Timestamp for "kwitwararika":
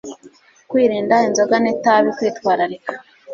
2.17-2.93